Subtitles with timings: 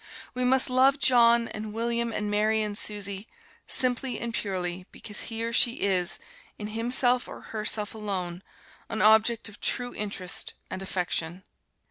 [0.33, 3.27] We must love John and William and Mary and Susie,
[3.67, 6.17] simply and purely because he or she is,
[6.57, 8.41] in himself or herself alone,
[8.89, 11.43] an object of true interest and affection.